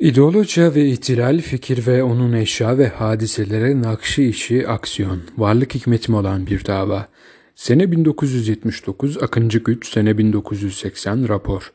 İdeoloji 0.00 0.74
ve 0.74 0.86
ihtilal, 0.88 1.40
fikir 1.40 1.86
ve 1.86 2.02
onun 2.02 2.32
eşya 2.32 2.78
ve 2.78 2.88
hadiselere 2.88 3.82
nakşı 3.82 4.22
işi 4.22 4.68
aksiyon, 4.68 5.20
varlık 5.38 5.74
hikmetimi 5.74 6.16
olan 6.16 6.46
bir 6.46 6.66
dava. 6.66 7.08
Sene 7.54 7.92
1979, 7.92 9.22
Akıncı 9.22 9.58
Güç, 9.58 9.88
sene 9.88 10.18
1980, 10.18 11.28
rapor. 11.28 11.72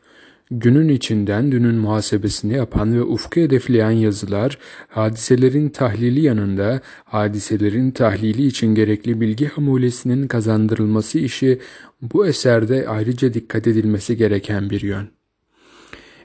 Günün 0.52 0.90
içinden 0.90 1.52
dünün 1.52 1.76
muhasebesini 1.76 2.54
yapan 2.54 2.94
ve 2.96 3.04
ufku 3.04 3.40
hedefleyen 3.40 3.92
yazılar, 3.92 4.58
hadiselerin 4.88 5.70
tahlili 5.70 6.22
yanında 6.22 6.82
hadiselerin 7.04 7.92
tahlili 7.92 8.46
için 8.46 8.76
gerekli 8.76 9.22
bilgi 9.22 9.48
hamulesinin 9.48 10.28
kazandırılması 10.28 11.20
işi 11.20 11.60
bu 12.02 12.28
eserde 12.28 12.88
ayrıca 12.88 13.34
dikkat 13.34 13.68
edilmesi 13.68 14.18
gereken 14.18 14.70
bir 14.70 14.82
yön. 14.82 15.21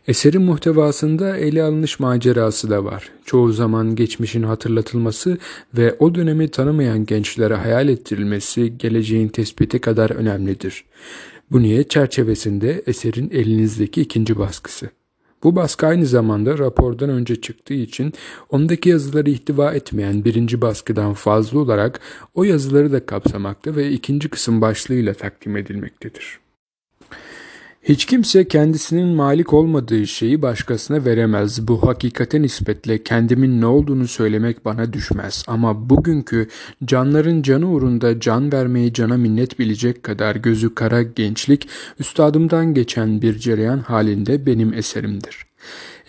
Eserin 0.08 0.42
muhtevasında 0.42 1.36
ele 1.36 1.62
alınış 1.62 2.00
macerası 2.00 2.70
da 2.70 2.84
var. 2.84 3.10
Çoğu 3.24 3.52
zaman 3.52 3.94
geçmişin 3.94 4.42
hatırlatılması 4.42 5.38
ve 5.74 5.96
o 5.98 6.14
dönemi 6.14 6.48
tanımayan 6.48 7.06
gençlere 7.06 7.54
hayal 7.54 7.88
ettirilmesi 7.88 8.78
geleceğin 8.78 9.28
tespiti 9.28 9.78
kadar 9.78 10.10
önemlidir. 10.10 10.84
Bu 11.50 11.62
niyet 11.62 11.90
çerçevesinde 11.90 12.82
eserin 12.86 13.30
elinizdeki 13.30 14.00
ikinci 14.00 14.38
baskısı. 14.38 14.90
Bu 15.42 15.56
baskı 15.56 15.86
aynı 15.86 16.06
zamanda 16.06 16.58
rapordan 16.58 17.10
önce 17.10 17.40
çıktığı 17.40 17.74
için 17.74 18.12
ondaki 18.50 18.88
yazıları 18.88 19.30
ihtiva 19.30 19.72
etmeyen 19.72 20.24
birinci 20.24 20.60
baskıdan 20.60 21.14
fazla 21.14 21.58
olarak 21.58 22.00
o 22.34 22.44
yazıları 22.44 22.92
da 22.92 23.06
kapsamakta 23.06 23.76
ve 23.76 23.90
ikinci 23.90 24.28
kısım 24.28 24.60
başlığıyla 24.60 25.14
takdim 25.14 25.56
edilmektedir. 25.56 26.45
Hiç 27.88 28.04
kimse 28.04 28.48
kendisinin 28.48 29.08
malik 29.08 29.52
olmadığı 29.52 30.06
şeyi 30.06 30.42
başkasına 30.42 31.04
veremez. 31.04 31.68
Bu 31.68 31.86
hakikate 31.86 32.42
nispetle 32.42 33.02
kendimin 33.02 33.60
ne 33.60 33.66
olduğunu 33.66 34.08
söylemek 34.08 34.64
bana 34.64 34.92
düşmez. 34.92 35.44
Ama 35.46 35.90
bugünkü 35.90 36.48
canların 36.84 37.42
canı 37.42 37.68
uğrunda 37.68 38.20
can 38.20 38.52
vermeyi 38.52 38.92
cana 38.92 39.16
minnet 39.16 39.58
bilecek 39.58 40.02
kadar 40.02 40.36
gözü 40.36 40.74
kara 40.74 41.02
gençlik, 41.02 41.68
üstadımdan 41.98 42.74
geçen 42.74 43.22
bir 43.22 43.38
cereyan 43.38 43.78
halinde 43.78 44.46
benim 44.46 44.74
eserimdir. 44.74 45.46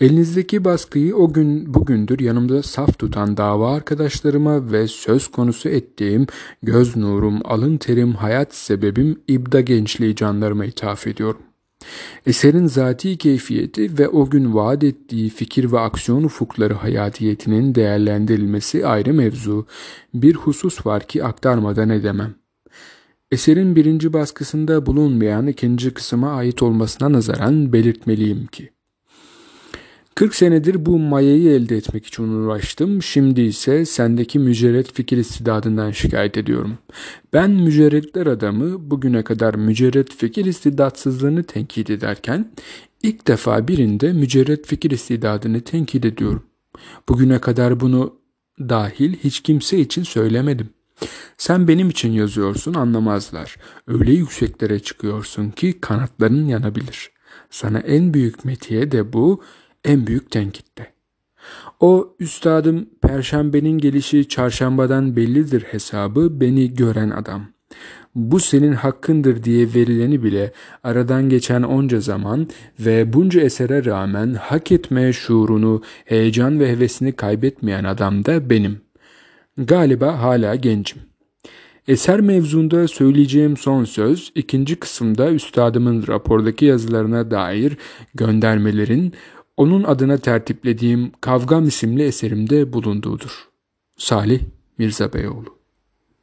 Elinizdeki 0.00 0.64
baskıyı 0.64 1.16
o 1.16 1.32
gün 1.32 1.74
bugündür 1.74 2.20
yanımda 2.20 2.62
saf 2.62 2.98
tutan 2.98 3.36
dava 3.36 3.74
arkadaşlarıma 3.74 4.72
ve 4.72 4.88
söz 4.88 5.28
konusu 5.28 5.68
ettiğim 5.68 6.26
göz 6.62 6.96
nurum, 6.96 7.40
alın 7.44 7.76
terim, 7.76 8.12
hayat 8.12 8.54
sebebim, 8.54 9.20
ibda 9.28 9.60
gençliği 9.60 10.16
canlarıma 10.16 10.64
ithaf 10.64 11.06
ediyorum. 11.06 11.40
Eserin 12.26 12.66
zati 12.66 13.18
keyfiyeti 13.18 13.98
ve 13.98 14.08
o 14.08 14.30
gün 14.30 14.54
vaat 14.54 14.84
ettiği 14.84 15.30
fikir 15.30 15.72
ve 15.72 15.78
aksiyon 15.78 16.24
ufukları 16.24 16.74
hayatiyetinin 16.74 17.74
değerlendirilmesi 17.74 18.86
ayrı 18.86 19.14
mevzu. 19.14 19.66
Bir 20.14 20.34
husus 20.34 20.86
var 20.86 21.06
ki 21.06 21.24
aktarmadan 21.24 21.90
edemem. 21.90 22.34
Eserin 23.30 23.76
birinci 23.76 24.12
baskısında 24.12 24.86
bulunmayan 24.86 25.46
ikinci 25.46 25.94
kısma 25.94 26.30
ait 26.30 26.62
olmasına 26.62 27.12
nazaran 27.12 27.72
belirtmeliyim 27.72 28.46
ki, 28.46 28.70
40 30.18 30.34
senedir 30.34 30.86
bu 30.86 30.98
mayayı 30.98 31.50
elde 31.50 31.76
etmek 31.76 32.06
için 32.06 32.28
uğraştım. 32.28 33.02
Şimdi 33.02 33.40
ise 33.40 33.84
sendeki 33.84 34.38
mücerret 34.38 34.92
fikir 34.92 35.16
istidadından 35.16 35.90
şikayet 35.90 36.38
ediyorum. 36.38 36.78
Ben 37.32 37.50
mücerretler 37.50 38.26
adamı 38.26 38.90
bugüne 38.90 39.22
kadar 39.22 39.54
mücerret 39.54 40.14
fikir 40.14 40.44
istidatsızlığını 40.44 41.44
tenkit 41.44 41.90
ederken 41.90 42.52
ilk 43.02 43.26
defa 43.26 43.68
birinde 43.68 44.12
mücerret 44.12 44.66
fikir 44.66 44.90
istidadını 44.90 45.60
tenkit 45.60 46.04
ediyorum. 46.04 46.42
Bugüne 47.08 47.38
kadar 47.38 47.80
bunu 47.80 48.14
dahil 48.60 49.16
hiç 49.24 49.40
kimse 49.40 49.78
için 49.78 50.02
söylemedim. 50.02 50.68
Sen 51.36 51.68
benim 51.68 51.90
için 51.90 52.12
yazıyorsun 52.12 52.74
anlamazlar. 52.74 53.56
Öyle 53.86 54.12
yükseklere 54.12 54.78
çıkıyorsun 54.78 55.50
ki 55.50 55.80
kanatların 55.80 56.46
yanabilir. 56.46 57.10
Sana 57.50 57.78
en 57.78 58.14
büyük 58.14 58.44
metiye 58.44 58.90
de 58.92 59.12
bu, 59.12 59.42
en 59.88 60.06
büyük 60.06 60.30
tenkitte. 60.30 60.86
O 61.80 62.14
üstadım 62.20 62.88
perşembenin 63.02 63.78
gelişi 63.78 64.28
çarşambadan 64.28 65.16
bellidir 65.16 65.62
hesabı 65.62 66.40
beni 66.40 66.74
gören 66.74 67.10
adam. 67.10 67.42
Bu 68.14 68.40
senin 68.40 68.72
hakkındır 68.72 69.42
diye 69.42 69.74
verileni 69.74 70.22
bile 70.22 70.52
aradan 70.84 71.28
geçen 71.28 71.62
onca 71.62 72.00
zaman 72.00 72.48
ve 72.80 73.12
bunca 73.12 73.40
esere 73.40 73.84
rağmen 73.84 74.34
hak 74.34 74.72
etme 74.72 75.12
şuurunu, 75.12 75.82
heyecan 76.04 76.60
ve 76.60 76.72
hevesini 76.72 77.12
kaybetmeyen 77.12 77.84
adam 77.84 78.24
da 78.24 78.50
benim. 78.50 78.80
Galiba 79.58 80.22
hala 80.22 80.54
gencim. 80.54 80.98
Eser 81.88 82.20
mevzunda 82.20 82.88
söyleyeceğim 82.88 83.56
son 83.56 83.84
söz 83.84 84.32
ikinci 84.34 84.76
kısımda 84.76 85.30
üstadımın 85.30 86.06
rapordaki 86.06 86.64
yazılarına 86.64 87.30
dair 87.30 87.76
göndermelerin 88.14 89.14
onun 89.58 89.84
adına 89.84 90.18
tertiplediğim 90.18 91.12
Kavgam 91.20 91.66
isimli 91.66 92.02
eserimde 92.02 92.72
bulunduğudur. 92.72 93.48
Salih 93.96 94.40
Mirza 94.78 95.12
Beyoğlu 95.12 95.57